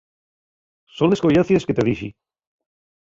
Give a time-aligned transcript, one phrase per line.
[0.95, 2.11] Son les collacies que te dixi.